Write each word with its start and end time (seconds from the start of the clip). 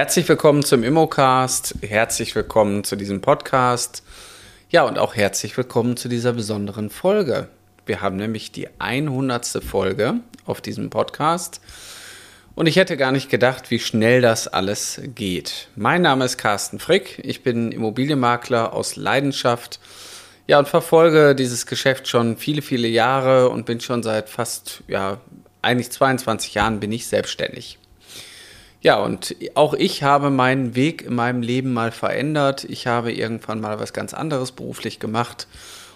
Herzlich 0.00 0.26
willkommen 0.30 0.64
zum 0.64 0.82
Immocast, 0.82 1.74
herzlich 1.82 2.34
willkommen 2.34 2.84
zu 2.84 2.96
diesem 2.96 3.20
Podcast. 3.20 4.02
Ja, 4.70 4.84
und 4.84 4.98
auch 4.98 5.14
herzlich 5.14 5.54
willkommen 5.58 5.98
zu 5.98 6.08
dieser 6.08 6.32
besonderen 6.32 6.88
Folge. 6.88 7.48
Wir 7.84 8.00
haben 8.00 8.16
nämlich 8.16 8.50
die 8.50 8.68
100. 8.78 9.62
Folge 9.62 10.14
auf 10.46 10.62
diesem 10.62 10.88
Podcast. 10.88 11.60
Und 12.54 12.66
ich 12.66 12.76
hätte 12.76 12.96
gar 12.96 13.12
nicht 13.12 13.28
gedacht, 13.28 13.70
wie 13.70 13.78
schnell 13.78 14.22
das 14.22 14.48
alles 14.48 15.02
geht. 15.14 15.68
Mein 15.76 16.00
Name 16.00 16.24
ist 16.24 16.38
Carsten 16.38 16.78
Frick. 16.78 17.20
Ich 17.22 17.42
bin 17.42 17.70
Immobilienmakler 17.70 18.72
aus 18.72 18.96
Leidenschaft. 18.96 19.80
Ja, 20.46 20.60
und 20.60 20.66
verfolge 20.66 21.34
dieses 21.34 21.66
Geschäft 21.66 22.08
schon 22.08 22.38
viele, 22.38 22.62
viele 22.62 22.88
Jahre 22.88 23.50
und 23.50 23.66
bin 23.66 23.80
schon 23.80 24.02
seit 24.02 24.30
fast, 24.30 24.82
ja, 24.88 25.20
eigentlich 25.60 25.90
22 25.90 26.54
Jahren 26.54 26.80
bin 26.80 26.90
ich 26.90 27.06
selbstständig. 27.06 27.79
Ja, 28.82 28.98
und 29.02 29.36
auch 29.54 29.74
ich 29.74 30.02
habe 30.02 30.30
meinen 30.30 30.74
Weg 30.74 31.02
in 31.02 31.14
meinem 31.14 31.42
Leben 31.42 31.74
mal 31.74 31.92
verändert. 31.92 32.64
Ich 32.64 32.86
habe 32.86 33.12
irgendwann 33.12 33.60
mal 33.60 33.78
was 33.78 33.92
ganz 33.92 34.14
anderes 34.14 34.52
beruflich 34.52 34.98
gemacht 34.98 35.46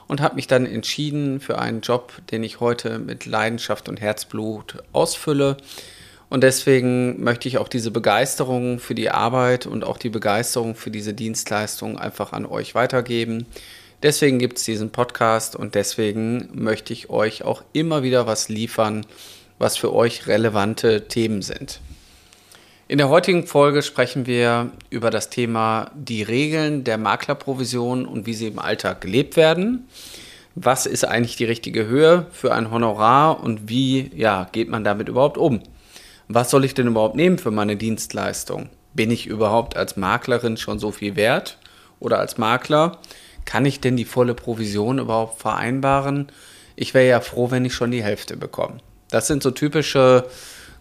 und 0.06 0.20
habe 0.20 0.34
mich 0.34 0.48
dann 0.48 0.66
entschieden 0.66 1.40
für 1.40 1.58
einen 1.58 1.80
Job, 1.80 2.12
den 2.30 2.42
ich 2.42 2.60
heute 2.60 2.98
mit 2.98 3.24
Leidenschaft 3.24 3.88
und 3.88 4.02
Herzblut 4.02 4.82
ausfülle. 4.92 5.56
Und 6.28 6.42
deswegen 6.42 7.22
möchte 7.22 7.48
ich 7.48 7.56
auch 7.56 7.68
diese 7.68 7.90
Begeisterung 7.90 8.78
für 8.78 8.94
die 8.94 9.10
Arbeit 9.10 9.66
und 9.66 9.84
auch 9.84 9.96
die 9.96 10.10
Begeisterung 10.10 10.74
für 10.74 10.90
diese 10.90 11.14
Dienstleistung 11.14 11.98
einfach 11.98 12.32
an 12.32 12.44
euch 12.44 12.74
weitergeben. 12.74 13.46
Deswegen 14.02 14.38
gibt 14.38 14.58
es 14.58 14.64
diesen 14.64 14.90
Podcast 14.90 15.56
und 15.56 15.74
deswegen 15.74 16.50
möchte 16.52 16.92
ich 16.92 17.08
euch 17.08 17.44
auch 17.44 17.62
immer 17.72 18.02
wieder 18.02 18.26
was 18.26 18.50
liefern, 18.50 19.06
was 19.58 19.78
für 19.78 19.94
euch 19.94 20.26
relevante 20.26 21.08
Themen 21.08 21.40
sind. 21.40 21.80
In 22.86 22.98
der 22.98 23.08
heutigen 23.08 23.46
Folge 23.46 23.82
sprechen 23.82 24.26
wir 24.26 24.70
über 24.90 25.08
das 25.08 25.30
Thema 25.30 25.90
die 25.94 26.22
Regeln 26.22 26.84
der 26.84 26.98
Maklerprovision 26.98 28.04
und 28.04 28.26
wie 28.26 28.34
sie 28.34 28.48
im 28.48 28.58
Alltag 28.58 29.00
gelebt 29.00 29.38
werden. 29.38 29.88
Was 30.54 30.84
ist 30.84 31.04
eigentlich 31.04 31.36
die 31.36 31.46
richtige 31.46 31.86
Höhe 31.86 32.26
für 32.30 32.52
ein 32.52 32.70
Honorar 32.70 33.42
und 33.42 33.70
wie 33.70 34.10
ja, 34.14 34.48
geht 34.52 34.68
man 34.68 34.84
damit 34.84 35.08
überhaupt 35.08 35.38
um? 35.38 35.62
Was 36.28 36.50
soll 36.50 36.66
ich 36.66 36.74
denn 36.74 36.88
überhaupt 36.88 37.16
nehmen 37.16 37.38
für 37.38 37.50
meine 37.50 37.76
Dienstleistung? 37.76 38.68
Bin 38.92 39.10
ich 39.10 39.26
überhaupt 39.26 39.78
als 39.78 39.96
Maklerin 39.96 40.58
schon 40.58 40.78
so 40.78 40.90
viel 40.90 41.16
wert 41.16 41.56
oder 42.00 42.18
als 42.18 42.36
Makler? 42.36 42.98
Kann 43.46 43.64
ich 43.64 43.80
denn 43.80 43.96
die 43.96 44.04
volle 44.04 44.34
Provision 44.34 44.98
überhaupt 44.98 45.40
vereinbaren? 45.40 46.28
Ich 46.76 46.92
wäre 46.92 47.08
ja 47.08 47.20
froh, 47.20 47.50
wenn 47.50 47.64
ich 47.64 47.72
schon 47.72 47.92
die 47.92 48.04
Hälfte 48.04 48.36
bekomme. 48.36 48.76
Das 49.10 49.26
sind 49.26 49.42
so 49.42 49.52
typische 49.52 50.26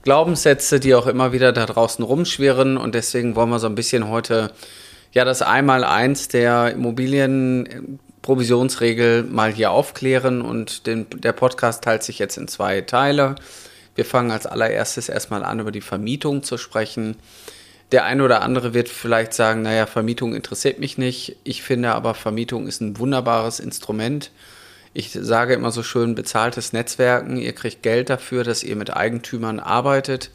Glaubenssätze, 0.03 0.79
die 0.79 0.93
auch 0.95 1.07
immer 1.07 1.31
wieder 1.31 1.53
da 1.53 1.65
draußen 1.65 2.03
rumschwirren. 2.03 2.77
Und 2.77 2.93
deswegen 2.93 3.35
wollen 3.35 3.49
wir 3.49 3.59
so 3.59 3.67
ein 3.67 3.75
bisschen 3.75 4.09
heute 4.09 4.51
ja 5.13 5.25
das 5.25 5.41
Einmaleins 5.41 6.27
der 6.27 6.71
Immobilienprovisionsregel 6.71 9.23
mal 9.23 9.51
hier 9.51 9.71
aufklären. 9.71 10.41
Und 10.41 10.85
den, 10.87 11.07
der 11.09 11.31
Podcast 11.31 11.83
teilt 11.83 12.03
sich 12.03 12.19
jetzt 12.19 12.37
in 12.37 12.47
zwei 12.47 12.81
Teile. 12.81 13.35
Wir 13.95 14.05
fangen 14.05 14.31
als 14.31 14.45
allererstes 14.45 15.09
erstmal 15.09 15.43
an, 15.43 15.59
über 15.59 15.71
die 15.71 15.81
Vermietung 15.81 16.43
zu 16.43 16.57
sprechen. 16.57 17.15
Der 17.91 18.05
eine 18.05 18.23
oder 18.23 18.41
andere 18.41 18.73
wird 18.73 18.89
vielleicht 18.89 19.33
sagen, 19.33 19.61
naja, 19.61 19.85
Vermietung 19.85 20.33
interessiert 20.33 20.79
mich 20.79 20.97
nicht. 20.97 21.35
Ich 21.43 21.61
finde 21.61 21.93
aber, 21.93 22.15
Vermietung 22.15 22.67
ist 22.67 22.81
ein 22.81 22.97
wunderbares 22.97 23.59
Instrument 23.59 24.31
ich 24.93 25.11
sage 25.11 25.53
immer 25.55 25.71
so 25.71 25.81
schön, 25.81 26.13
bezahltes 26.13 26.71
Netzwerken. 26.71 27.37
Ihr 27.37 27.53
kriegt 27.53 27.81
Geld 27.81 28.09
dafür, 28.09 28.43
dass 28.43 28.63
ihr 28.63 28.75
mit 28.75 28.95
Eigentümern 28.95 29.59
arbeitet. 29.59 30.29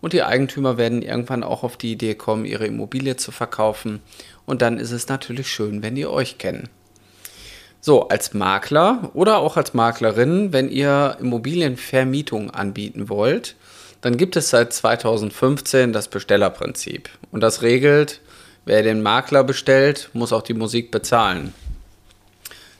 Und 0.00 0.12
die 0.12 0.22
Eigentümer 0.22 0.78
werden 0.78 1.02
irgendwann 1.02 1.42
auch 1.42 1.62
auf 1.62 1.76
die 1.76 1.92
Idee 1.92 2.14
kommen, 2.14 2.44
ihre 2.44 2.66
Immobilie 2.66 3.16
zu 3.16 3.32
verkaufen. 3.32 4.00
Und 4.46 4.62
dann 4.62 4.78
ist 4.78 4.92
es 4.92 5.08
natürlich 5.08 5.50
schön, 5.50 5.82
wenn 5.82 5.94
die 5.94 6.06
euch 6.06 6.38
kennen. 6.38 6.68
So, 7.80 8.08
als 8.08 8.32
Makler 8.32 9.10
oder 9.14 9.38
auch 9.38 9.56
als 9.56 9.74
Maklerin, 9.74 10.52
wenn 10.52 10.70
ihr 10.70 11.16
Immobilienvermietung 11.20 12.50
anbieten 12.50 13.08
wollt, 13.08 13.56
dann 14.00 14.16
gibt 14.16 14.36
es 14.36 14.50
seit 14.50 14.72
2015 14.72 15.92
das 15.92 16.08
Bestellerprinzip. 16.08 17.08
Und 17.30 17.40
das 17.40 17.62
regelt, 17.62 18.20
wer 18.64 18.82
den 18.82 19.02
Makler 19.02 19.44
bestellt, 19.44 20.10
muss 20.12 20.32
auch 20.32 20.42
die 20.42 20.54
Musik 20.54 20.90
bezahlen. 20.90 21.52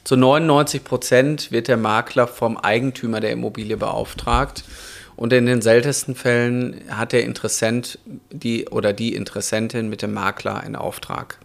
Zu 0.08 0.16
99 0.16 0.84
Prozent 0.84 1.52
wird 1.52 1.68
der 1.68 1.76
Makler 1.76 2.26
vom 2.26 2.56
Eigentümer 2.56 3.20
der 3.20 3.32
Immobilie 3.32 3.76
beauftragt. 3.76 4.64
Und 5.16 5.34
in 5.34 5.44
den 5.44 5.60
seltensten 5.60 6.14
Fällen 6.14 6.80
hat 6.88 7.12
der 7.12 7.24
Interessent 7.24 7.98
die 8.30 8.68
oder 8.68 8.94
die 8.94 9.14
Interessentin 9.14 9.90
mit 9.90 10.00
dem 10.00 10.14
Makler 10.14 10.60
einen 10.60 10.76
Auftrag. 10.76 11.36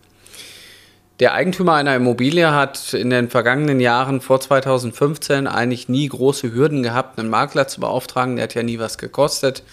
Der 1.19 1.33
Eigentümer 1.33 1.73
einer 1.73 1.93
Immobilie 1.93 2.53
hat 2.53 2.93
in 2.93 3.09
den 3.09 3.29
vergangenen 3.29 3.81
Jahren 3.81 4.21
vor 4.21 4.39
2015 4.39 5.45
eigentlich 5.45 5.89
nie 5.89 6.07
große 6.07 6.53
Hürden 6.53 6.83
gehabt, 6.83 7.19
einen 7.19 7.29
Makler 7.29 7.67
zu 7.67 7.81
beauftragen. 7.81 8.37
Der 8.37 8.43
hat 8.43 8.55
ja 8.55 8.63
nie 8.63 8.79
was 8.79 8.97
gekostet. 8.97 9.63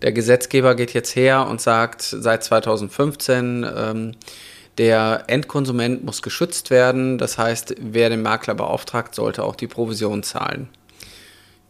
Der 0.00 0.12
Gesetzgeber 0.12 0.74
geht 0.74 0.94
jetzt 0.94 1.14
her 1.14 1.46
und 1.48 1.60
sagt, 1.60 2.00
seit 2.00 2.44
2015 2.44 3.66
ähm, 3.76 4.12
der 4.78 5.24
Endkonsument 5.26 6.04
muss 6.04 6.22
geschützt 6.22 6.70
werden, 6.70 7.18
das 7.18 7.38
heißt, 7.38 7.74
wer 7.78 8.08
den 8.08 8.22
Makler 8.22 8.54
beauftragt, 8.54 9.14
sollte 9.14 9.44
auch 9.44 9.56
die 9.56 9.66
Provision 9.66 10.22
zahlen. 10.22 10.68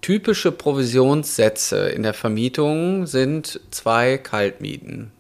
Typische 0.00 0.50
Provisionssätze 0.50 1.88
in 1.88 2.02
der 2.02 2.14
Vermietung 2.14 3.06
sind 3.06 3.60
zwei 3.70 4.18
Kaltmieten. 4.18 5.12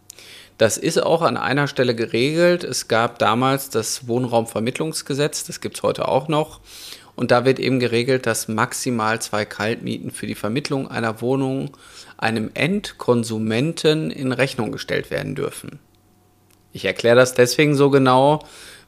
Das 0.58 0.76
ist 0.76 1.02
auch 1.02 1.22
an 1.22 1.36
einer 1.36 1.66
Stelle 1.66 1.94
geregelt. 1.94 2.62
Es 2.62 2.88
gab 2.88 3.18
damals 3.18 3.70
das 3.70 4.06
Wohnraumvermittlungsgesetz, 4.06 5.44
das 5.44 5.60
gibt 5.60 5.76
es 5.76 5.82
heute 5.82 6.08
auch 6.08 6.28
noch. 6.28 6.60
Und 7.14 7.30
da 7.30 7.44
wird 7.44 7.58
eben 7.58 7.78
geregelt, 7.78 8.26
dass 8.26 8.48
maximal 8.48 9.20
zwei 9.20 9.44
Kaltmieten 9.44 10.10
für 10.10 10.26
die 10.26 10.34
Vermittlung 10.34 10.88
einer 10.88 11.20
Wohnung 11.20 11.76
einem 12.16 12.50
Endkonsumenten 12.54 14.10
in 14.10 14.32
Rechnung 14.32 14.72
gestellt 14.72 15.10
werden 15.10 15.34
dürfen. 15.34 15.78
Ich 16.72 16.84
erkläre 16.84 17.16
das 17.16 17.34
deswegen 17.34 17.74
so 17.74 17.90
genau, 17.90 18.44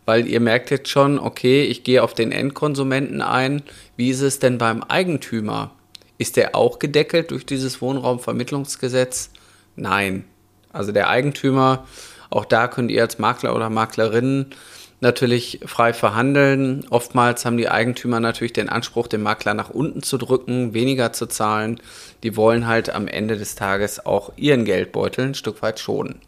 weil 0.07 0.27
ihr 0.27 0.41
merkt 0.41 0.71
jetzt 0.71 0.89
schon, 0.89 1.19
okay, 1.19 1.65
ich 1.65 1.85
gehe 1.85 2.03
auf 2.03 2.15
den 2.15 2.33
Endkonsumenten 2.33 3.21
ein. 3.21 3.63
Wie 3.97 4.11
ist 4.11 4.21
es 4.21 4.39
denn 4.39 4.59
beim 4.59 4.83
Eigentümer? 4.83 5.71
Ist 6.19 6.37
der 6.37 6.55
auch 6.55 6.79
gedeckelt 6.79 7.31
durch 7.31 7.47
dieses 7.47 7.81
Wohnraumvermittlungsgesetz? 7.81 9.31
Nein. 9.77 10.25
Also 10.73 10.93
der 10.93 11.09
Eigentümer, 11.09 11.87
auch 12.31 12.45
da 12.45 12.69
könnt 12.69 12.91
ihr 12.91 13.03
als 13.03 13.19
Makler 13.19 13.55
oder 13.55 13.71
Maklerin 13.71 14.47
natürlich 15.01 15.61
frei 15.67 15.93
verhandeln. 15.93 16.85
Oftmals 16.91 17.45
haben 17.45 17.57
die 17.57 17.69
Eigentümer 17.69 18.21
natürlich 18.21 18.53
den 18.53 18.69
Anspruch, 18.69 19.07
den 19.07 19.23
Makler 19.23 19.55
nach 19.55 19.71
unten 19.71 20.03
zu 20.03 20.19
drücken, 20.19 20.75
weniger 20.75 21.13
zu 21.13 21.27
zahlen. 21.27 21.81
Die 22.23 22.37
wollen 22.37 22.67
halt 22.67 22.91
am 22.91 23.07
Ende 23.07 23.37
des 23.37 23.55
Tages 23.55 24.05
auch 24.05 24.33
ihren 24.37 24.65
Geldbeutel 24.65 25.27
ein 25.27 25.35
Stück 25.35 25.63
weit 25.63 25.79
schonen. 25.79 26.21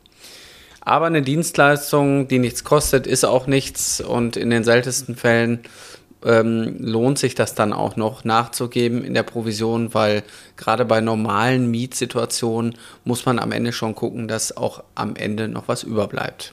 Aber 0.87 1.07
eine 1.07 1.21
Dienstleistung, 1.21 2.29
die 2.29 2.39
nichts 2.39 2.63
kostet, 2.63 3.09
ist 3.09 3.25
auch 3.25 3.49
nichts 3.49 4.01
und 4.01 4.37
in 4.37 4.51
den 4.51 4.63
seltensten 4.63 5.17
Fällen 5.17 5.65
ähm, 6.25 6.77
lohnt 6.79 7.19
sich 7.19 7.35
das 7.35 7.57
dann 7.57 7.73
auch 7.73 7.97
noch 7.97 8.23
nachzugeben 8.23 9.03
in 9.03 9.13
der 9.13 9.25
Provision, 9.25 9.95
weil 9.95 10.23
gerade 10.57 10.85
bei 10.85 11.01
normalen 11.01 11.73
Mietsituationen 11.73 12.77
muss 13.03 13.27
man 13.27 13.41
am 13.41 13.51
Ende 13.51 13.73
schon 13.73 13.97
gucken, 13.97 14.29
dass 14.29 14.57
auch 14.57 14.85
am 14.95 15.17
Ende 15.17 15.49
noch 15.49 15.67
was 15.67 15.83
überbleibt. 15.83 16.53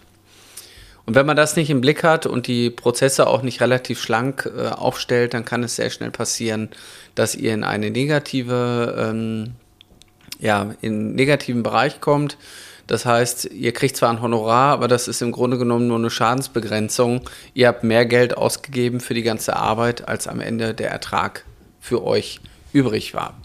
Und 1.06 1.14
wenn 1.14 1.28
man 1.28 1.38
das 1.38 1.56
nicht 1.56 1.70
im 1.70 1.82
Blick 1.82 2.04
hat 2.04 2.26
und 2.26 2.48
die 2.48 2.72
Prozesse 2.72 3.28
auch 3.28 3.44
nicht 3.44 3.62
relativ 3.62 4.02
schlank 4.02 4.52
äh, 4.58 4.70
aufstellt, 4.70 5.36
dann 5.36 5.46
kann 5.46 5.62
es 5.62 5.76
sehr 5.76 5.92
schnell 5.92 6.10
passieren, 6.10 6.70
dass 7.14 7.36
ihr 7.36 7.54
in 7.54 7.64
eine 7.64 7.92
negative, 7.92 8.96
ähm, 8.98 9.52
ja, 10.40 10.74
in 10.82 11.14
negativen 11.14 11.62
Bereich 11.62 12.02
kommt 12.02 12.36
das 12.88 13.06
heißt, 13.06 13.46
ihr 13.46 13.72
kriegt 13.72 13.96
zwar 13.96 14.10
ein 14.10 14.22
Honorar, 14.22 14.74
aber 14.74 14.88
das 14.88 15.08
ist 15.08 15.22
im 15.22 15.32
Grunde 15.32 15.58
genommen 15.58 15.88
nur 15.88 15.98
eine 15.98 16.10
Schadensbegrenzung. 16.10 17.22
Ihr 17.54 17.68
habt 17.68 17.84
mehr 17.84 18.06
Geld 18.06 18.36
ausgegeben 18.36 19.00
für 19.00 19.14
die 19.14 19.24
ganze 19.24 19.56
Arbeit, 19.56 20.08
als 20.08 20.28
am 20.28 20.42
Ende 20.42 20.74
der 20.74 20.92
Ertrag 20.92 21.46
für 21.80 22.04
euch 22.04 22.42
übrig 22.74 23.14
war. 23.14 23.36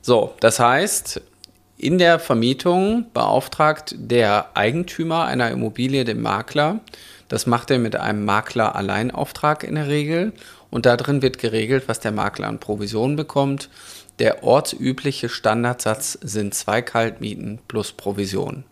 So, 0.00 0.34
das 0.40 0.60
heißt, 0.60 1.20
in 1.76 1.98
der 1.98 2.18
Vermietung 2.18 3.06
beauftragt 3.12 3.94
der 3.98 4.56
Eigentümer 4.56 5.24
einer 5.24 5.50
Immobilie 5.50 6.04
den 6.04 6.22
Makler. 6.22 6.80
Das 7.28 7.46
macht 7.46 7.70
er 7.70 7.78
mit 7.78 7.96
einem 7.96 8.24
Makler-Alleinauftrag 8.24 9.64
in 9.64 9.74
der 9.74 9.88
Regel. 9.88 10.32
Und 10.70 10.86
darin 10.86 11.22
wird 11.22 11.38
geregelt, 11.38 11.84
was 11.86 12.00
der 12.00 12.12
Makler 12.12 12.48
an 12.48 12.58
Provisionen 12.58 13.16
bekommt. 13.16 13.68
Der 14.18 14.44
ortsübliche 14.44 15.28
Standardsatz 15.28 16.18
sind 16.22 16.54
zwei 16.54 16.82
Kaltmieten 16.82 17.58
plus 17.66 17.92
Provision. 17.92 18.64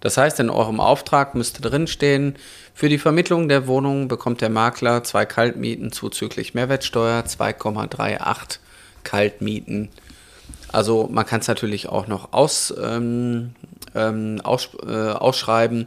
Das 0.00 0.16
heißt, 0.16 0.40
in 0.40 0.48
eurem 0.48 0.80
Auftrag 0.80 1.34
müsste 1.34 1.60
drinstehen, 1.60 2.36
für 2.72 2.88
die 2.88 2.98
Vermittlung 2.98 3.48
der 3.50 3.66
Wohnung 3.66 4.08
bekommt 4.08 4.40
der 4.40 4.48
Makler 4.48 5.04
zwei 5.04 5.26
Kaltmieten 5.26 5.92
zuzüglich 5.92 6.54
Mehrwertsteuer, 6.54 7.20
2,38 7.20 8.58
Kaltmieten. 9.04 9.90
Also 10.72 11.08
man 11.10 11.26
kann 11.26 11.40
es 11.40 11.48
natürlich 11.48 11.88
auch 11.88 12.06
noch 12.06 12.32
ausweiten, 12.32 13.54
ähm, 13.94 14.40
aus, 14.42 14.70
äh, 14.86 15.10
ausschreiben, 15.10 15.86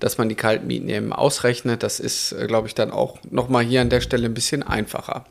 dass 0.00 0.18
man 0.18 0.28
die 0.28 0.34
Kaltmieten 0.34 0.88
eben 0.88 1.12
ausrechnet. 1.12 1.84
Das 1.84 2.00
ist, 2.00 2.32
äh, 2.32 2.46
glaube 2.48 2.66
ich, 2.66 2.74
dann 2.74 2.90
auch 2.90 3.18
nochmal 3.30 3.62
hier 3.62 3.82
an 3.82 3.90
der 3.90 4.00
Stelle 4.00 4.26
ein 4.26 4.34
bisschen 4.34 4.64
einfacher. 4.64 5.24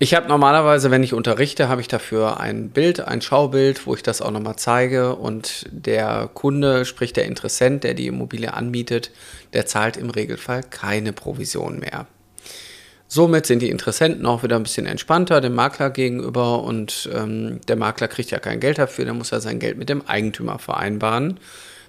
Ich 0.00 0.12
habe 0.14 0.26
normalerweise, 0.26 0.90
wenn 0.90 1.04
ich 1.04 1.14
unterrichte, 1.14 1.68
habe 1.68 1.80
ich 1.80 1.86
dafür 1.86 2.40
ein 2.40 2.70
Bild, 2.70 3.00
ein 3.00 3.22
Schaubild, 3.22 3.86
wo 3.86 3.94
ich 3.94 4.02
das 4.02 4.20
auch 4.20 4.32
nochmal 4.32 4.56
zeige 4.56 5.14
und 5.14 5.66
der 5.70 6.28
Kunde, 6.34 6.84
sprich 6.84 7.12
der 7.12 7.26
Interessent, 7.26 7.84
der 7.84 7.94
die 7.94 8.08
Immobilie 8.08 8.52
anmietet, 8.52 9.12
der 9.52 9.66
zahlt 9.66 9.96
im 9.96 10.10
Regelfall 10.10 10.62
keine 10.64 11.12
Provision 11.12 11.78
mehr. 11.78 12.06
Somit 13.06 13.46
sind 13.46 13.60
die 13.62 13.70
Interessenten 13.70 14.26
auch 14.26 14.42
wieder 14.42 14.56
ein 14.56 14.64
bisschen 14.64 14.86
entspannter 14.86 15.40
dem 15.40 15.54
Makler 15.54 15.90
gegenüber 15.90 16.64
und 16.64 17.08
ähm, 17.14 17.60
der 17.68 17.76
Makler 17.76 18.08
kriegt 18.08 18.32
ja 18.32 18.40
kein 18.40 18.58
Geld 18.58 18.78
dafür, 18.78 19.04
der 19.04 19.14
muss 19.14 19.30
ja 19.30 19.38
sein 19.38 19.60
Geld 19.60 19.78
mit 19.78 19.88
dem 19.88 20.08
Eigentümer 20.08 20.58
vereinbaren. 20.58 21.38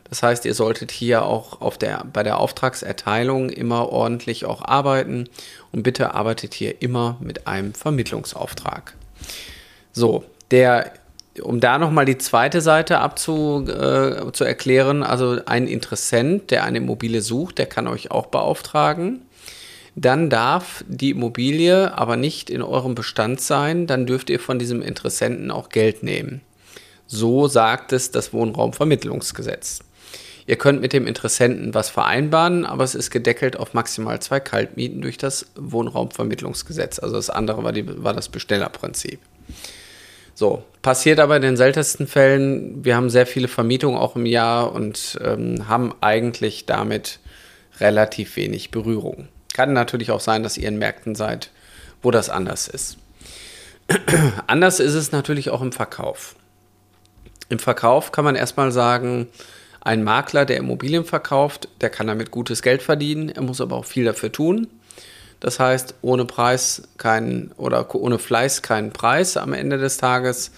Das 0.10 0.22
heißt, 0.22 0.46
ihr 0.46 0.54
solltet 0.54 0.92
hier 0.92 1.25
auch 1.25 1.62
auf 1.62 1.78
der, 1.78 2.06
bei 2.13 2.24
der 2.24 2.40
Auftragserteilung 2.40 3.50
immer 3.50 3.90
ordentlich 3.90 4.46
auch 4.46 4.62
arbeiten 4.62 5.28
und 5.72 5.84
bitte 5.84 6.13
arbeitet 6.13 6.54
hier 6.54 6.81
immer 6.81 7.18
mit 7.19 7.48
einem 7.48 7.74
Vermittlungsauftrag. 7.74 8.94
So, 9.92 10.24
der, 10.52 10.92
um 11.42 11.60
da 11.60 11.80
nochmal 11.80 12.06
die 12.06 12.19
zweite 12.19 12.62
Seite 12.62 13.00
abzu, 13.00 13.66
äh, 13.68 14.31
zu 14.31 14.44
erklären, 14.44 15.02
also 15.02 15.40
ein 15.48 15.68
Interessent, 15.68 16.52
der 16.52 16.66
eine 16.66 16.78
Immobilie 16.78 17.22
sucht, 17.22 17.57
der 17.57 17.66
kann 17.66 17.88
euch 17.88 18.12
auch 18.12 18.28
beauftragen. 18.28 19.22
Dann 19.96 20.30
darf 20.30 20.84
die 20.88 21.12
Immobilie 21.12 21.98
aber 21.98 22.18
nicht 22.18 22.50
in 22.50 22.62
eurem 22.62 22.96
Bestand 22.96 23.40
sein, 23.42 23.88
dann 23.88 24.06
dürft 24.06 24.30
ihr 24.30 24.40
von 24.40 24.60
diesem 24.60 24.81
Interessenten 24.81 25.50
auch 25.50 25.69
Geld 25.69 26.04
nehmen. 26.04 26.42
So 27.07 27.48
sagt 27.48 27.94
es 27.94 28.12
das 28.12 28.34
Wohnraumvermittlungsgesetz. 28.34 29.84
Ihr 30.47 30.57
könnt 30.57 30.80
mit 30.80 30.94
dem 30.94 31.07
Interessenten 31.07 31.74
was 31.74 31.89
vereinbaren, 31.89 32.65
aber 32.65 32.83
es 32.83 32.94
ist 32.94 33.09
gedeckelt 33.09 33.57
auf 33.57 33.74
maximal 33.74 34.21
zwei 34.21 34.39
Kaltmieten 34.39 35.01
durch 35.01 35.18
das 35.18 35.47
Wohnraumvermittlungsgesetz. 35.56 37.00
Also 37.00 37.15
das 37.15 37.31
andere 37.31 37.63
war, 37.63 37.71
die, 37.71 38.03
war 38.03 38.13
das 38.13 38.30
Bestellerprinzip. 38.30 39.19
So, 40.36 40.63
passiert 40.81 41.19
aber 41.19 41.38
in 41.38 41.42
den 41.42 41.57
seltensten 41.57 42.07
Fällen. 42.07 42.86
Wir 42.86 42.95
haben 42.95 43.09
sehr 43.09 43.25
viele 43.25 43.47
Vermietungen 43.47 43.97
auch 43.97 44.15
im 44.15 44.25
Jahr 44.25 44.74
und 44.74 45.18
ähm, 45.24 45.68
haben 45.68 45.95
eigentlich 46.01 46.65
damit 46.65 47.19
relativ 47.80 48.36
wenig 48.36 48.69
Berührung. 48.69 49.30
Kann 49.53 49.74
natürlich 49.74 50.12
auch 50.12 50.19
sein, 50.19 50.44
dass 50.44 50.57
ihr 50.57 50.68
in 50.68 50.77
Märkten 50.77 51.15
seid, 51.15 51.50
wo 52.03 52.12
das 52.12 52.30
anders 52.30 52.68
ist. 52.68 52.97
anders 54.47 54.80
ist 54.80 54.94
es 54.94 55.12
natürlich 55.12 55.50
auch 55.50 55.62
im 55.62 55.71
Verkauf. 55.71 56.36
Im 57.50 57.59
Verkauf 57.59 58.12
kann 58.12 58.25
man 58.25 58.36
erstmal 58.36 58.71
sagen, 58.71 59.27
ein 59.85 60.03
Makler, 60.03 60.45
der 60.45 60.57
Immobilien 60.57 61.05
verkauft, 61.05 61.69
der 61.79 61.89
kann 61.89 62.07
damit 62.07 62.31
gutes 62.31 62.61
Geld 62.61 62.81
verdienen, 62.81 63.29
er 63.29 63.43
muss 63.43 63.61
aber 63.61 63.77
auch 63.77 63.85
viel 63.85 64.03
dafür 64.03 64.31
tun. 64.31 64.67
Das 65.39 65.59
heißt, 65.59 65.95
ohne 66.01 66.25
Preis 66.25 66.83
kein 66.97 67.51
oder 67.55 67.93
ohne 67.93 68.17
Fleiß 68.17 68.63
keinen 68.63 68.91
Preis 68.91 69.37
am 69.37 69.53
Ende 69.53 69.77
des 69.77 69.97
Tages. 69.97 70.51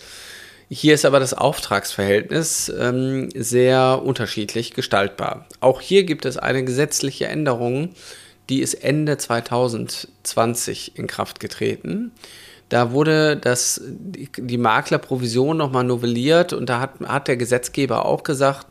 Hier 0.69 0.93
ist 0.93 1.03
aber 1.03 1.19
das 1.19 1.33
Auftragsverhältnis 1.33 2.71
ähm, 2.79 3.29
sehr 3.35 4.01
unterschiedlich 4.03 4.73
gestaltbar. 4.73 5.45
Auch 5.59 5.81
hier 5.81 6.05
gibt 6.05 6.25
es 6.25 6.37
eine 6.37 6.63
gesetzliche 6.63 7.27
Änderung, 7.27 7.89
die 8.47 8.61
ist 8.61 8.75
Ende 8.75 9.17
2020 9.17 10.97
in 10.97 11.07
Kraft 11.07 11.41
getreten. 11.41 12.13
Da 12.69 12.91
wurde 12.91 13.35
das, 13.35 13.81
die 13.83 14.57
Maklerprovision 14.57 15.57
nochmal 15.57 15.83
novelliert 15.83 16.53
und 16.53 16.69
da 16.69 16.79
hat, 16.79 16.99
hat 17.01 17.27
der 17.27 17.37
Gesetzgeber 17.37 18.05
auch 18.05 18.23
gesagt, 18.23 18.67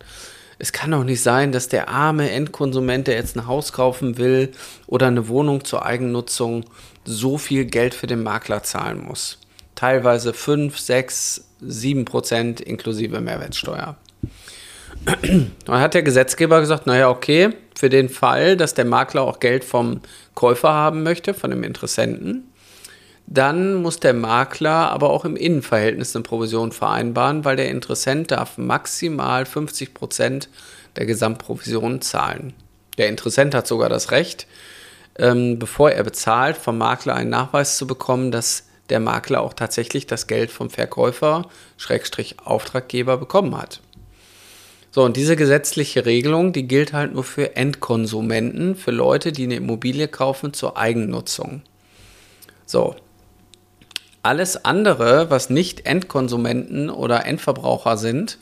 es 0.59 0.73
kann 0.73 0.91
doch 0.91 1.05
nicht 1.05 1.23
sein, 1.23 1.53
dass 1.53 1.69
der 1.69 1.89
arme 1.89 2.31
Endkonsument, 2.31 3.07
der 3.07 3.17
jetzt 3.17 3.37
ein 3.37 3.47
Haus 3.47 3.73
kaufen 3.73 4.17
will 4.17 4.53
oder 4.87 5.07
eine 5.07 5.29
Wohnung 5.29 5.65
zur 5.65 5.85
Eigennutzung, 5.85 6.65
so 7.05 7.39
viel 7.39 7.67
Geld 7.67 7.95
für 7.95 8.07
den 8.07 8.23
Makler 8.23 8.63
zahlen 8.63 9.05
muss. 9.05 9.39
Teilweise 9.75 10.33
5, 10.33 10.79
6, 10.79 11.49
7 11.61 12.05
Prozent 12.07 12.61
inklusive 12.61 13.21
Mehrwertsteuer. 13.21 13.97
Dann 15.65 15.81
hat 15.81 15.95
der 15.95 16.03
Gesetzgeber 16.03 16.61
gesagt, 16.61 16.87
naja, 16.87 17.11
okay, 17.11 17.51
für 17.77 17.91
den 17.91 18.09
Fall, 18.09 18.57
dass 18.57 18.73
der 18.73 18.87
Makler 18.87 19.23
auch 19.23 19.41
Geld 19.41 19.63
vom 19.63 20.01
Käufer 20.35 20.73
haben 20.73 21.03
möchte, 21.03 21.35
von 21.35 21.51
dem 21.51 21.63
Interessenten, 21.63 22.51
dann 23.27 23.75
muss 23.75 23.99
der 23.99 24.15
Makler 24.15 24.91
aber 24.91 25.11
auch 25.11 25.25
im 25.25 25.37
Innenverhältnis 25.37 26.15
eine 26.15 26.23
Provision 26.23 26.71
vereinbaren, 26.71 27.45
weil 27.45 27.57
der 27.57 27.71
Interessent 27.71 28.31
darf 28.31 28.57
maximal 28.57 29.47
50 29.47 29.95
Prozent 29.95 30.49
der 30.95 31.07
Gesamtprovision 31.07 32.01
zahlen. 32.01 32.55
Der 32.99 33.09
Interessent 33.09 33.55
hat 33.55 33.67
sogar 33.67 33.89
das 33.89 34.13
Recht, 34.13 34.47
ähm, 35.19 35.59
bevor 35.59 35.91
er 35.91 36.05
bezahlt, 36.05 36.57
vom 36.57 36.79
Makler 36.79 37.15
einen 37.15 37.31
Nachweis 37.31 37.77
zu 37.77 37.87
bekommen, 37.87 38.31
dass 38.31 38.69
der 38.91 39.01
Makler 39.01 39.43
auch 39.43 39.55
tatsächlich 39.55 40.07
das 40.07 40.29
Geld 40.29 40.51
vom 40.53 40.71
Verkäufer, 40.71 41.49
Schrägstrich 41.77 42.37
Auftraggeber, 42.45 43.17
bekommen 43.17 43.57
hat. 43.57 43.81
So, 44.93 45.03
und 45.03 45.17
diese 45.17 45.37
gesetzliche 45.37 46.07
Regelung, 46.07 46.53
die 46.53 46.69
gilt 46.69 46.93
halt 46.93 47.13
nur 47.13 47.25
für 47.25 47.57
Endkonsumenten, 47.57 48.77
für 48.77 48.93
Leute, 48.93 49.33
die 49.33 49.45
eine 49.45 49.57
Immobilie 49.57 50.09
kaufen 50.09 50.55
zur 50.55 50.79
Eigennutzung. 50.79 51.63
So, 52.65 52.97
alles 54.27 54.65
andere, 54.65 55.31
was 55.31 55.51
nicht 55.51 55.87
Endkonsumenten 55.87 56.91
oder 56.91 57.27
Endverbraucher 57.27 57.97
sind, 57.97 58.39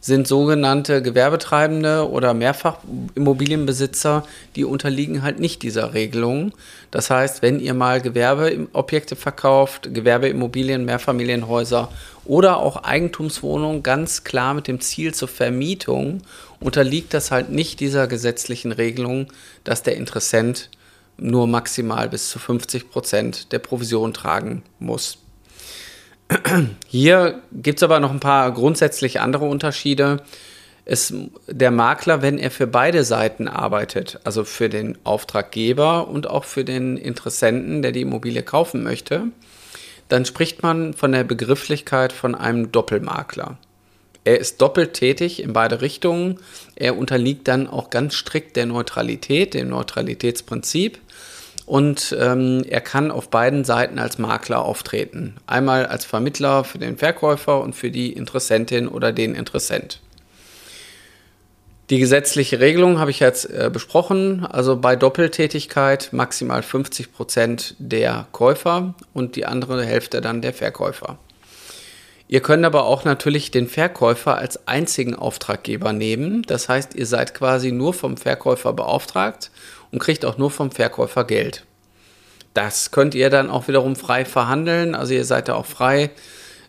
sind 0.00 0.26
sogenannte 0.26 1.02
Gewerbetreibende 1.02 2.08
oder 2.08 2.32
Mehrfachimmobilienbesitzer, 2.32 4.24
die 4.54 4.64
unterliegen 4.64 5.22
halt 5.22 5.38
nicht 5.38 5.62
dieser 5.62 5.92
Regelung. 5.92 6.52
Das 6.90 7.10
heißt, 7.10 7.42
wenn 7.42 7.60
ihr 7.60 7.74
mal 7.74 8.00
Gewerbeobjekte 8.00 9.14
verkauft, 9.14 9.92
Gewerbeimmobilien, 9.92 10.86
Mehrfamilienhäuser 10.86 11.90
oder 12.24 12.56
auch 12.56 12.84
Eigentumswohnungen 12.84 13.82
ganz 13.82 14.24
klar 14.24 14.54
mit 14.54 14.68
dem 14.68 14.80
Ziel 14.80 15.12
zur 15.12 15.28
Vermietung, 15.28 16.22
unterliegt 16.60 17.12
das 17.12 17.30
halt 17.30 17.50
nicht 17.50 17.80
dieser 17.80 18.06
gesetzlichen 18.06 18.72
Regelung, 18.72 19.26
dass 19.64 19.82
der 19.82 19.96
Interessent 19.96 20.70
nur 21.18 21.46
maximal 21.46 22.08
bis 22.08 22.30
zu 22.30 22.38
50 22.38 22.90
Prozent 22.90 23.52
der 23.52 23.58
Provision 23.58 24.14
tragen 24.14 24.62
muss. 24.78 25.18
Hier 26.86 27.40
gibt 27.52 27.78
es 27.78 27.82
aber 27.82 28.00
noch 28.00 28.10
ein 28.10 28.20
paar 28.20 28.52
grundsätzlich 28.52 29.20
andere 29.20 29.44
Unterschiede. 29.44 30.22
Es, 30.84 31.12
der 31.48 31.70
Makler, 31.70 32.22
wenn 32.22 32.38
er 32.38 32.50
für 32.50 32.66
beide 32.66 33.04
Seiten 33.04 33.48
arbeitet, 33.48 34.20
also 34.24 34.44
für 34.44 34.68
den 34.68 34.96
Auftraggeber 35.04 36.08
und 36.08 36.28
auch 36.28 36.44
für 36.44 36.64
den 36.64 36.96
Interessenten, 36.96 37.82
der 37.82 37.92
die 37.92 38.02
Immobilie 38.02 38.42
kaufen 38.42 38.82
möchte, 38.82 39.24
dann 40.08 40.24
spricht 40.24 40.62
man 40.62 40.94
von 40.94 41.12
der 41.12 41.24
Begrifflichkeit 41.24 42.12
von 42.12 42.34
einem 42.34 42.70
Doppelmakler. 42.70 43.58
Er 44.24 44.38
ist 44.40 44.60
doppelt 44.60 44.94
tätig 44.94 45.42
in 45.42 45.52
beide 45.52 45.80
Richtungen. 45.80 46.40
Er 46.74 46.96
unterliegt 46.96 47.46
dann 47.46 47.68
auch 47.68 47.90
ganz 47.90 48.14
strikt 48.14 48.56
der 48.56 48.66
Neutralität, 48.66 49.54
dem 49.54 49.68
Neutralitätsprinzip 49.68 50.98
und 51.66 52.16
ähm, 52.18 52.64
er 52.68 52.80
kann 52.80 53.10
auf 53.10 53.28
beiden 53.28 53.64
Seiten 53.64 53.98
als 53.98 54.18
Makler 54.18 54.64
auftreten. 54.64 55.34
Einmal 55.46 55.86
als 55.86 56.04
Vermittler 56.04 56.62
für 56.62 56.78
den 56.78 56.96
Verkäufer 56.96 57.60
und 57.60 57.74
für 57.74 57.90
die 57.90 58.12
Interessentin 58.12 58.86
oder 58.86 59.12
den 59.12 59.34
Interessent. 59.34 60.00
Die 61.90 61.98
gesetzliche 61.98 62.58
Regelung 62.60 62.98
habe 62.98 63.10
ich 63.10 63.20
jetzt 63.20 63.50
äh, 63.50 63.68
besprochen. 63.72 64.46
Also 64.46 64.76
bei 64.76 64.96
Doppeltätigkeit 64.96 66.12
maximal 66.12 66.62
50 66.62 67.12
Prozent 67.12 67.74
der 67.78 68.26
Käufer 68.32 68.94
und 69.12 69.36
die 69.36 69.46
andere 69.46 69.84
Hälfte 69.84 70.20
dann 70.20 70.42
der 70.42 70.52
Verkäufer. 70.52 71.18
Ihr 72.28 72.40
könnt 72.40 72.64
aber 72.64 72.86
auch 72.86 73.04
natürlich 73.04 73.52
den 73.52 73.68
Verkäufer 73.68 74.36
als 74.36 74.66
einzigen 74.66 75.14
Auftraggeber 75.14 75.92
nehmen. 75.92 76.42
Das 76.42 76.68
heißt, 76.68 76.96
ihr 76.96 77.06
seid 77.06 77.34
quasi 77.34 77.70
nur 77.70 77.94
vom 77.94 78.16
Verkäufer 78.16 78.72
beauftragt 78.72 79.52
und 79.96 80.00
kriegt 80.00 80.26
auch 80.26 80.36
nur 80.36 80.50
vom 80.50 80.70
Verkäufer 80.70 81.24
Geld. 81.24 81.64
Das 82.52 82.90
könnt 82.90 83.14
ihr 83.14 83.30
dann 83.30 83.48
auch 83.48 83.66
wiederum 83.66 83.96
frei 83.96 84.26
verhandeln, 84.26 84.94
also 84.94 85.14
ihr 85.14 85.24
seid 85.24 85.48
da 85.48 85.54
auch 85.54 85.64
frei. 85.64 86.10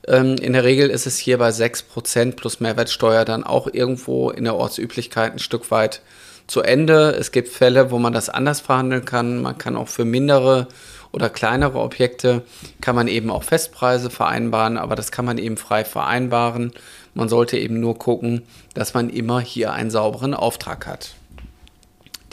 Ähm, 0.08 0.38
in 0.38 0.54
der 0.54 0.64
Regel 0.64 0.90
ist 0.90 1.06
es 1.08 1.18
hier 1.18 1.38
bei 1.38 1.50
6% 1.50 2.38
plus 2.38 2.62
Mehrwertsteuer 2.62 3.26
dann 3.26 3.44
auch 3.44 3.68
irgendwo 3.68 4.30
in 4.30 4.46
der 4.46 4.56
Ortsüblichkeit 4.56 5.34
ein 5.34 5.40
Stück 5.40 5.72
weit 5.72 6.02
zu 6.48 6.62
Ende. 6.62 7.18
Es 7.20 7.34
gibt 7.34 7.50
Fälle, 7.50 7.92
wo 7.92 8.00
man 8.00 8.14
das 8.14 8.30
anders 8.30 8.62
verhandeln 8.62 9.04
kann. 9.04 9.42
Man 9.42 9.58
kann 9.58 9.76
auch 9.76 9.90
für 9.90 10.06
mindere 10.06 10.70
oder 11.12 11.30
kleinere 11.30 11.80
Objekte 11.80 12.44
kann 12.80 12.96
man 12.96 13.10
eben 13.10 13.30
auch 13.30 13.44
Festpreise 13.44 14.10
vereinbaren, 14.10 14.78
aber 14.78 14.96
das 14.96 15.12
kann 15.12 15.26
man 15.26 15.38
eben 15.38 15.58
frei 15.58 15.84
vereinbaren. 15.84 16.72
Man 17.14 17.28
sollte 17.28 17.58
eben 17.58 17.82
nur 17.82 18.00
gucken, 18.00 18.44
dass 18.74 18.94
man 18.94 19.10
immer 19.10 19.42
hier 19.42 19.74
einen 19.74 19.92
sauberen 19.92 20.34
Auftrag 20.34 20.88
hat. 20.88 21.17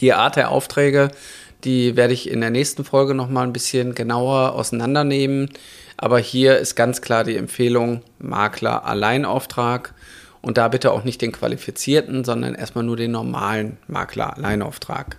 Die 0.01 0.13
Art 0.13 0.37
der 0.37 0.51
Aufträge, 0.51 1.11
die 1.65 1.97
werde 1.97 2.13
ich 2.13 2.31
in 2.31 2.41
der 2.41 2.51
nächsten 2.51 2.85
Folge 2.85 3.15
nochmal 3.15 3.47
ein 3.47 3.53
bisschen 3.53 3.95
genauer 3.95 4.53
auseinandernehmen. 4.53 5.51
Aber 5.97 6.19
hier 6.19 6.59
ist 6.59 6.75
ganz 6.75 7.01
klar 7.01 7.25
die 7.25 7.37
Empfehlung 7.37 8.03
Makler 8.19 8.85
Alleinauftrag 8.85 9.95
Und 10.43 10.59
da 10.59 10.69
bitte 10.69 10.93
auch 10.93 11.05
nicht 11.05 11.23
den 11.23 11.33
qualifizierten, 11.33 12.23
sondern 12.25 12.55
erstmal 12.55 12.85
nur 12.85 12.97
den 12.97 13.13
normalen 13.13 13.79
Makler-Alleinauftrag. 13.87 15.17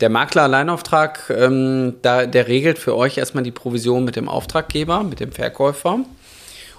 Der 0.00 0.08
Makler-Alleinauftrag, 0.08 1.30
ähm, 1.36 1.96
da, 2.02 2.26
der 2.26 2.48
regelt 2.48 2.78
für 2.78 2.96
euch 2.96 3.18
erstmal 3.18 3.44
die 3.44 3.50
Provision 3.50 4.04
mit 4.04 4.16
dem 4.16 4.28
Auftraggeber, 4.28 5.02
mit 5.02 5.20
dem 5.20 5.32
Verkäufer. 5.32 6.00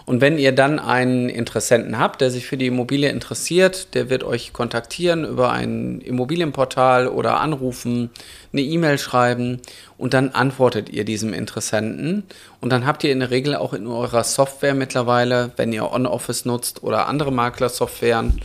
Und 0.09 0.21
wenn 0.21 0.39
ihr 0.39 0.53
dann 0.53 0.79
einen 0.79 1.29
Interessenten 1.29 1.99
habt, 1.99 2.21
der 2.21 2.31
sich 2.31 2.47
für 2.47 2.57
die 2.57 2.65
Immobilie 2.65 3.11
interessiert, 3.11 3.93
der 3.93 4.09
wird 4.09 4.23
euch 4.23 4.53
kontaktieren 4.53 5.23
über 5.23 5.51
ein 5.51 6.01
Immobilienportal 6.01 7.07
oder 7.07 7.39
anrufen, 7.39 8.09
eine 8.51 8.63
E-Mail 8.63 8.97
schreiben 8.97 9.61
und 9.99 10.15
dann 10.15 10.29
antwortet 10.29 10.89
ihr 10.89 11.05
diesem 11.05 11.31
Interessenten. 11.31 12.23
Und 12.59 12.71
dann 12.71 12.87
habt 12.87 13.03
ihr 13.03 13.11
in 13.11 13.19
der 13.19 13.29
Regel 13.29 13.55
auch 13.55 13.71
in 13.71 13.85
eurer 13.85 14.23
Software 14.23 14.73
mittlerweile, 14.73 15.51
wenn 15.57 15.71
ihr 15.71 15.91
On-Office 15.91 16.43
nutzt 16.43 16.81
oder 16.81 17.05
andere 17.05 17.31
Maklersoftwaren, 17.31 18.41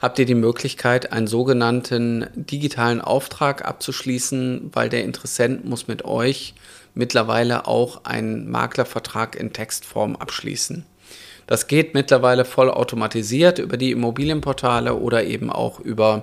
habt 0.00 0.18
ihr 0.18 0.26
die 0.26 0.34
Möglichkeit, 0.34 1.14
einen 1.14 1.28
sogenannten 1.28 2.26
digitalen 2.34 3.00
Auftrag 3.00 3.66
abzuschließen, 3.66 4.68
weil 4.74 4.90
der 4.90 5.04
Interessent 5.04 5.64
muss 5.64 5.88
mit 5.88 6.04
euch 6.04 6.52
mittlerweile 6.92 7.66
auch 7.66 8.04
einen 8.04 8.50
Maklervertrag 8.50 9.34
in 9.34 9.54
Textform 9.54 10.14
abschließen. 10.16 10.84
Das 11.50 11.66
geht 11.66 11.94
mittlerweile 11.94 12.44
voll 12.44 12.70
automatisiert 12.70 13.58
über 13.58 13.76
die 13.76 13.90
Immobilienportale 13.90 14.94
oder 14.94 15.24
eben 15.24 15.50
auch 15.50 15.80
über 15.80 16.22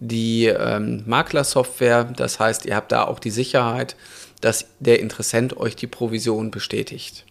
die 0.00 0.46
ähm, 0.46 1.04
Maklersoftware. 1.06 2.02
Das 2.02 2.40
heißt, 2.40 2.66
ihr 2.66 2.74
habt 2.74 2.90
da 2.90 3.04
auch 3.04 3.20
die 3.20 3.30
Sicherheit, 3.30 3.94
dass 4.40 4.66
der 4.80 4.98
Interessent 4.98 5.56
euch 5.56 5.76
die 5.76 5.86
Provision 5.86 6.50
bestätigt. 6.50 7.24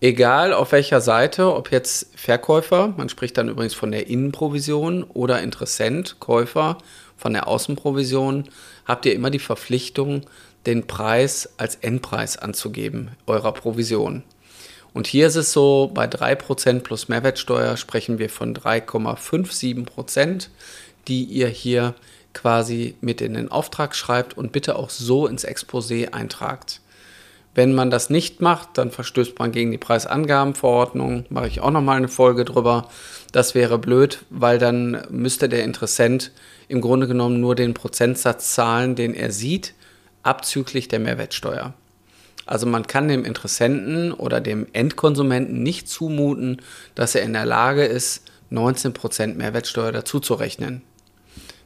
Egal 0.00 0.52
auf 0.52 0.70
welcher 0.70 1.00
Seite, 1.00 1.52
ob 1.52 1.72
jetzt 1.72 2.12
Verkäufer, 2.14 2.94
man 2.96 3.08
spricht 3.08 3.36
dann 3.36 3.48
übrigens 3.48 3.74
von 3.74 3.90
der 3.90 4.06
Innenprovision, 4.06 5.02
oder 5.02 5.42
Interessent, 5.42 6.20
Käufer 6.20 6.78
von 7.16 7.32
der 7.32 7.48
Außenprovision, 7.48 8.44
habt 8.84 9.06
ihr 9.06 9.14
immer 9.14 9.30
die 9.30 9.40
Verpflichtung, 9.40 10.20
den 10.66 10.86
Preis 10.86 11.48
als 11.56 11.74
Endpreis 11.74 12.36
anzugeben, 12.36 13.10
eurer 13.26 13.50
Provision. 13.50 14.22
Und 14.98 15.06
hier 15.06 15.28
ist 15.28 15.36
es 15.36 15.52
so, 15.52 15.92
bei 15.94 16.06
3% 16.06 16.80
plus 16.80 17.06
Mehrwertsteuer 17.06 17.76
sprechen 17.76 18.18
wir 18.18 18.28
von 18.28 18.52
3,57%, 18.52 20.48
die 21.06 21.22
ihr 21.22 21.46
hier 21.46 21.94
quasi 22.34 22.96
mit 23.00 23.20
in 23.20 23.34
den 23.34 23.48
Auftrag 23.48 23.94
schreibt 23.94 24.36
und 24.36 24.50
bitte 24.50 24.74
auch 24.74 24.90
so 24.90 25.28
ins 25.28 25.46
Exposé 25.46 26.10
eintragt. 26.12 26.80
Wenn 27.54 27.76
man 27.76 27.92
das 27.92 28.10
nicht 28.10 28.40
macht, 28.40 28.70
dann 28.76 28.90
verstößt 28.90 29.38
man 29.38 29.52
gegen 29.52 29.70
die 29.70 29.78
Preisangabenverordnung. 29.78 31.26
Mache 31.28 31.46
ich 31.46 31.60
auch 31.60 31.70
nochmal 31.70 31.98
eine 31.98 32.08
Folge 32.08 32.44
drüber. 32.44 32.88
Das 33.30 33.54
wäre 33.54 33.78
blöd, 33.78 34.24
weil 34.30 34.58
dann 34.58 35.06
müsste 35.10 35.48
der 35.48 35.62
Interessent 35.62 36.32
im 36.66 36.80
Grunde 36.80 37.06
genommen 37.06 37.40
nur 37.40 37.54
den 37.54 37.72
Prozentsatz 37.72 38.52
zahlen, 38.52 38.96
den 38.96 39.14
er 39.14 39.30
sieht, 39.30 39.74
abzüglich 40.24 40.88
der 40.88 40.98
Mehrwertsteuer. 40.98 41.72
Also 42.48 42.66
man 42.66 42.86
kann 42.86 43.08
dem 43.08 43.24
Interessenten 43.24 44.12
oder 44.12 44.40
dem 44.40 44.66
Endkonsumenten 44.72 45.62
nicht 45.62 45.88
zumuten, 45.88 46.62
dass 46.94 47.14
er 47.14 47.22
in 47.22 47.34
der 47.34 47.44
Lage 47.44 47.84
ist, 47.84 48.22
19% 48.50 49.34
Mehrwertsteuer 49.34 49.92
dazuzurechnen. 49.92 50.80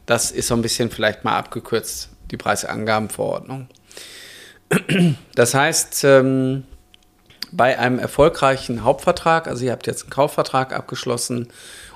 Das 0.05 0.31
ist 0.31 0.47
so 0.47 0.55
ein 0.55 0.61
bisschen 0.61 0.91
vielleicht 0.91 1.23
mal 1.23 1.37
abgekürzt, 1.37 2.09
die 2.31 2.37
Preisangabenverordnung. 2.37 3.69
Das 5.35 5.53
heißt, 5.53 6.03
ähm, 6.03 6.63
bei 7.53 7.77
einem 7.79 7.99
erfolgreichen 7.99 8.83
Hauptvertrag, 8.83 9.47
also 9.47 9.63
ihr 9.63 9.71
habt 9.71 9.87
jetzt 9.87 10.03
einen 10.03 10.09
Kaufvertrag 10.09 10.73
abgeschlossen 10.73 11.47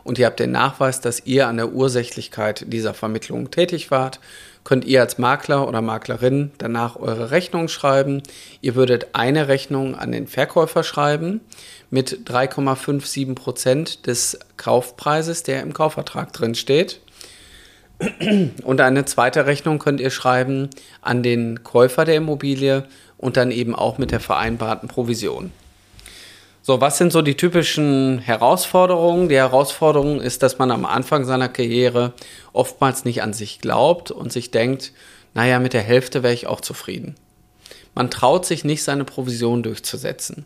und 0.04 0.18
ihr 0.18 0.28
habt 0.28 0.40
den 0.40 0.52
Nachweis, 0.52 1.02
dass 1.02 1.26
ihr 1.26 1.48
an 1.48 1.58
der 1.58 1.74
Ursächlichkeit 1.74 2.72
dieser 2.72 2.94
Vermittlung 2.94 3.52
tätig 3.52 3.92
wart, 3.92 4.22
könnt 4.68 4.84
ihr 4.84 5.00
als 5.00 5.18
Makler 5.18 5.66
oder 5.66 5.82
Maklerin 5.82 6.52
danach 6.58 6.98
eure 6.98 7.32
Rechnung 7.32 7.70
schreiben. 7.70 8.22
Ihr 8.60 8.76
würdet 8.76 9.08
eine 9.14 9.48
Rechnung 9.48 9.96
an 9.96 10.12
den 10.12 10.28
Verkäufer 10.28 10.84
schreiben 10.84 11.40
mit 11.90 12.28
3,57 12.30 13.34
Prozent 13.34 14.08
des 14.08 14.38
Kaufpreises, 14.58 15.44
der 15.44 15.62
im 15.62 15.72
Kaufvertrag 15.72 16.34
drin 16.34 16.54
steht. 16.54 17.00
Und 18.66 18.82
eine 18.82 19.06
zweite 19.06 19.46
Rechnung 19.46 19.80
könnt 19.80 20.02
ihr 20.02 20.12
schreiben 20.12 20.70
an 21.02 21.24
den 21.24 21.64
Käufer 21.64 22.04
der 22.04 22.16
Immobilie 22.16 22.84
und 23.18 23.38
dann 23.38 23.52
eben 23.52 23.74
auch 23.74 23.98
mit 23.98 24.12
der 24.12 24.20
vereinbarten 24.20 24.90
Provision. 24.90 25.54
So, 26.68 26.82
was 26.82 26.98
sind 26.98 27.14
so 27.14 27.22
die 27.22 27.38
typischen 27.38 28.20
Herausforderungen? 28.20 29.30
Die 29.30 29.38
Herausforderung 29.38 30.20
ist, 30.20 30.44
dass 30.44 30.58
man 30.58 30.70
am 30.70 30.84
Anfang 30.84 31.24
seiner 31.24 31.48
Karriere 31.48 32.12
oftmals 32.52 33.06
nicht 33.06 33.22
an 33.22 33.32
sich 33.32 33.62
glaubt 33.62 34.12
und 34.12 34.34
sich 34.34 34.52
denkt, 34.52 34.92
naja, 35.34 35.60
mit 35.60 35.72
der 35.72 35.82
Hälfte 35.82 36.24
wäre 36.24 36.34
ich 36.34 36.46
auch 36.46 36.60
zufrieden. 36.60 37.16
Man 37.96 38.12
traut 38.12 38.46
sich 38.46 38.66
nicht, 38.66 38.84
seine 38.84 39.06
Provision 39.06 39.64
durchzusetzen. 39.64 40.44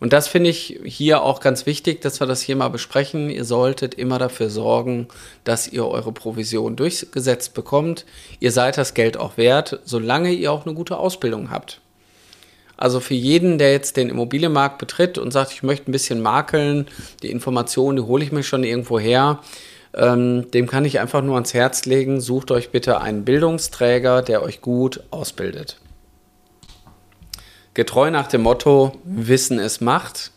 Und 0.00 0.14
das 0.14 0.26
finde 0.26 0.48
ich 0.48 0.80
hier 0.86 1.22
auch 1.22 1.40
ganz 1.40 1.66
wichtig, 1.66 2.00
dass 2.00 2.18
wir 2.18 2.26
das 2.26 2.40
hier 2.40 2.56
mal 2.56 2.70
besprechen. 2.70 3.28
Ihr 3.28 3.44
solltet 3.44 3.92
immer 3.92 4.18
dafür 4.18 4.48
sorgen, 4.48 5.06
dass 5.44 5.68
ihr 5.68 5.86
eure 5.86 6.12
Provision 6.12 6.76
durchgesetzt 6.76 7.52
bekommt. 7.52 8.06
Ihr 8.40 8.52
seid 8.52 8.78
das 8.78 8.94
Geld 8.94 9.18
auch 9.18 9.36
wert, 9.36 9.80
solange 9.84 10.32
ihr 10.32 10.50
auch 10.50 10.64
eine 10.64 10.74
gute 10.74 10.96
Ausbildung 10.96 11.50
habt. 11.50 11.82
Also 12.82 12.98
für 12.98 13.14
jeden, 13.14 13.58
der 13.58 13.70
jetzt 13.70 13.96
den 13.96 14.08
Immobilienmarkt 14.08 14.78
betritt 14.78 15.16
und 15.16 15.30
sagt, 15.30 15.52
ich 15.52 15.62
möchte 15.62 15.88
ein 15.88 15.92
bisschen 15.92 16.20
makeln, 16.20 16.88
die 17.22 17.30
Informationen, 17.30 17.98
die 17.98 18.02
hole 18.02 18.24
ich 18.24 18.32
mir 18.32 18.42
schon 18.42 18.64
irgendwo 18.64 18.98
her, 18.98 19.38
ähm, 19.94 20.50
dem 20.50 20.66
kann 20.66 20.84
ich 20.84 20.98
einfach 20.98 21.22
nur 21.22 21.36
ans 21.36 21.54
Herz 21.54 21.84
legen, 21.84 22.20
sucht 22.20 22.50
euch 22.50 22.70
bitte 22.70 23.00
einen 23.00 23.24
Bildungsträger, 23.24 24.22
der 24.22 24.42
euch 24.42 24.62
gut 24.62 25.04
ausbildet. 25.12 25.78
Getreu 27.74 28.10
nach 28.10 28.26
dem 28.26 28.42
Motto, 28.42 28.98
Wissen 29.04 29.60
ist 29.60 29.80
Macht. 29.80 30.32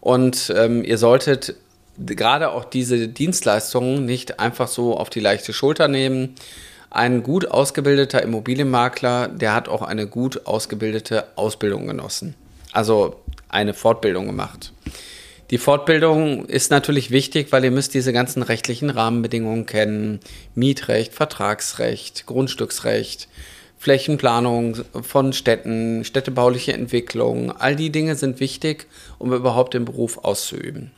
Und 0.00 0.54
ähm, 0.56 0.84
ihr 0.84 0.96
solltet 0.96 1.54
gerade 1.98 2.52
auch 2.52 2.64
diese 2.64 3.08
Dienstleistungen 3.08 4.06
nicht 4.06 4.40
einfach 4.40 4.68
so 4.68 4.96
auf 4.96 5.10
die 5.10 5.20
leichte 5.20 5.52
Schulter 5.52 5.88
nehmen. 5.88 6.34
Ein 6.94 7.24
gut 7.24 7.50
ausgebildeter 7.50 8.22
Immobilienmakler, 8.22 9.26
der 9.26 9.52
hat 9.52 9.68
auch 9.68 9.82
eine 9.82 10.06
gut 10.06 10.46
ausgebildete 10.46 11.26
Ausbildung 11.34 11.88
genossen. 11.88 12.36
Also 12.70 13.16
eine 13.48 13.74
Fortbildung 13.74 14.26
gemacht. 14.26 14.72
Die 15.50 15.58
Fortbildung 15.58 16.46
ist 16.46 16.70
natürlich 16.70 17.10
wichtig, 17.10 17.50
weil 17.50 17.64
ihr 17.64 17.72
müsst 17.72 17.94
diese 17.94 18.12
ganzen 18.12 18.44
rechtlichen 18.44 18.90
Rahmenbedingungen 18.90 19.66
kennen. 19.66 20.20
Mietrecht, 20.54 21.12
Vertragsrecht, 21.12 22.26
Grundstücksrecht, 22.26 23.26
Flächenplanung 23.76 24.76
von 25.02 25.32
Städten, 25.32 26.04
städtebauliche 26.04 26.74
Entwicklung. 26.74 27.50
All 27.50 27.74
die 27.74 27.90
Dinge 27.90 28.14
sind 28.14 28.38
wichtig, 28.38 28.86
um 29.18 29.32
überhaupt 29.32 29.74
den 29.74 29.84
Beruf 29.84 30.18
auszuüben. 30.18 30.92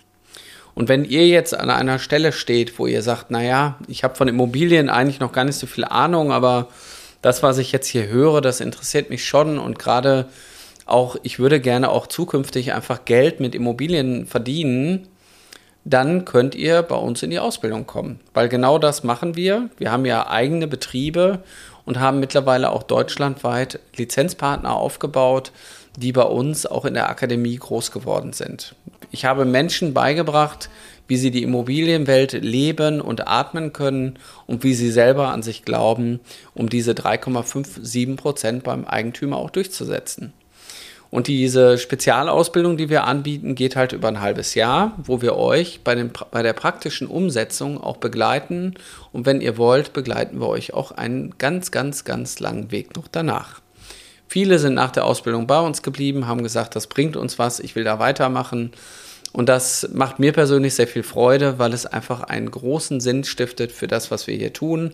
Und 0.76 0.90
wenn 0.90 1.06
ihr 1.06 1.26
jetzt 1.26 1.58
an 1.58 1.70
einer 1.70 1.98
Stelle 1.98 2.32
steht, 2.32 2.78
wo 2.78 2.86
ihr 2.86 3.00
sagt, 3.00 3.30
naja, 3.30 3.78
ich 3.88 4.04
habe 4.04 4.14
von 4.14 4.28
Immobilien 4.28 4.90
eigentlich 4.90 5.20
noch 5.20 5.32
gar 5.32 5.44
nicht 5.44 5.56
so 5.58 5.66
viel 5.66 5.84
Ahnung, 5.84 6.32
aber 6.32 6.68
das, 7.22 7.42
was 7.42 7.56
ich 7.56 7.72
jetzt 7.72 7.86
hier 7.86 8.08
höre, 8.08 8.42
das 8.42 8.60
interessiert 8.60 9.08
mich 9.08 9.24
schon 9.24 9.58
und 9.58 9.78
gerade 9.78 10.28
auch, 10.84 11.16
ich 11.22 11.38
würde 11.38 11.60
gerne 11.60 11.88
auch 11.88 12.06
zukünftig 12.06 12.74
einfach 12.74 13.06
Geld 13.06 13.40
mit 13.40 13.54
Immobilien 13.54 14.26
verdienen, 14.26 15.08
dann 15.86 16.26
könnt 16.26 16.54
ihr 16.54 16.82
bei 16.82 16.96
uns 16.96 17.22
in 17.22 17.30
die 17.30 17.38
Ausbildung 17.38 17.86
kommen. 17.86 18.20
Weil 18.34 18.50
genau 18.50 18.78
das 18.78 19.02
machen 19.02 19.34
wir. 19.34 19.70
Wir 19.78 19.90
haben 19.90 20.04
ja 20.04 20.28
eigene 20.28 20.66
Betriebe 20.66 21.42
und 21.86 22.00
haben 22.00 22.20
mittlerweile 22.20 22.70
auch 22.70 22.82
deutschlandweit 22.82 23.80
Lizenzpartner 23.96 24.74
aufgebaut, 24.74 25.52
die 25.96 26.12
bei 26.12 26.22
uns 26.22 26.66
auch 26.66 26.84
in 26.84 26.94
der 26.94 27.08
Akademie 27.08 27.56
groß 27.56 27.90
geworden 27.90 28.32
sind. 28.32 28.74
Ich 29.10 29.24
habe 29.24 29.44
Menschen 29.44 29.94
beigebracht, 29.94 30.68
wie 31.08 31.16
sie 31.16 31.30
die 31.30 31.42
Immobilienwelt 31.42 32.32
leben 32.32 33.00
und 33.00 33.28
atmen 33.28 33.72
können 33.72 34.18
und 34.46 34.64
wie 34.64 34.74
sie 34.74 34.90
selber 34.90 35.28
an 35.28 35.42
sich 35.42 35.64
glauben, 35.64 36.20
um 36.54 36.68
diese 36.68 36.92
3,57 36.92 38.16
Prozent 38.16 38.64
beim 38.64 38.84
Eigentümer 38.84 39.36
auch 39.36 39.50
durchzusetzen. 39.50 40.32
Und 41.10 41.28
diese 41.28 41.78
Spezialausbildung, 41.78 42.76
die 42.76 42.88
wir 42.88 43.04
anbieten, 43.04 43.54
geht 43.54 43.76
halt 43.76 43.92
über 43.92 44.08
ein 44.08 44.20
halbes 44.20 44.54
Jahr, 44.54 44.92
wo 44.98 45.22
wir 45.22 45.36
euch 45.36 45.80
bei, 45.84 45.94
den, 45.94 46.10
bei 46.32 46.42
der 46.42 46.52
praktischen 46.52 47.06
Umsetzung 47.06 47.80
auch 47.80 47.98
begleiten. 47.98 48.74
Und 49.12 49.24
wenn 49.24 49.40
ihr 49.40 49.56
wollt, 49.56 49.92
begleiten 49.92 50.40
wir 50.40 50.48
euch 50.48 50.74
auch 50.74 50.90
einen 50.90 51.38
ganz, 51.38 51.70
ganz, 51.70 52.04
ganz 52.04 52.40
langen 52.40 52.72
Weg 52.72 52.96
noch 52.96 53.06
danach. 53.06 53.60
Viele 54.28 54.58
sind 54.58 54.74
nach 54.74 54.90
der 54.90 55.04
Ausbildung 55.04 55.46
bei 55.46 55.60
uns 55.60 55.82
geblieben, 55.82 56.26
haben 56.26 56.42
gesagt, 56.42 56.76
das 56.76 56.86
bringt 56.86 57.16
uns 57.16 57.38
was, 57.38 57.60
ich 57.60 57.76
will 57.76 57.84
da 57.84 57.98
weitermachen. 57.98 58.72
Und 59.32 59.48
das 59.48 59.88
macht 59.92 60.18
mir 60.18 60.32
persönlich 60.32 60.74
sehr 60.74 60.88
viel 60.88 61.02
Freude, 61.02 61.58
weil 61.58 61.72
es 61.72 61.86
einfach 61.86 62.22
einen 62.22 62.50
großen 62.50 63.00
Sinn 63.00 63.24
stiftet 63.24 63.70
für 63.70 63.86
das, 63.86 64.10
was 64.10 64.26
wir 64.26 64.34
hier 64.34 64.52
tun. 64.52 64.92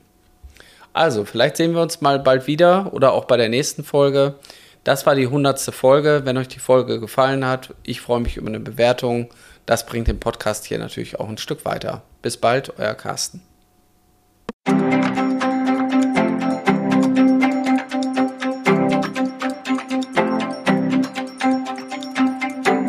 Also, 0.93 1.25
vielleicht 1.25 1.57
sehen 1.57 1.73
wir 1.73 1.81
uns 1.81 2.01
mal 2.01 2.19
bald 2.19 2.45
wieder 2.45 2.93
oder 2.93 3.13
auch 3.13 3.25
bei 3.25 3.37
der 3.37 3.49
nächsten 3.49 3.83
Folge. 3.83 4.35
Das 4.83 5.05
war 5.05 5.15
die 5.15 5.27
hundertste 5.27 5.71
Folge. 5.71 6.21
Wenn 6.25 6.37
euch 6.37 6.49
die 6.49 6.59
Folge 6.59 6.99
gefallen 6.99 7.45
hat, 7.45 7.73
ich 7.83 8.01
freue 8.01 8.19
mich 8.19 8.37
über 8.37 8.49
eine 8.49 8.59
Bewertung. 8.59 9.29
Das 9.65 9.85
bringt 9.85 10.07
den 10.07 10.19
Podcast 10.19 10.65
hier 10.65 10.77
natürlich 10.77 11.19
auch 11.19 11.29
ein 11.29 11.37
Stück 11.37 11.65
weiter. 11.65 12.03
Bis 12.21 12.37
bald, 12.37 12.77
euer 12.77 12.93
Carsten. 12.93 13.41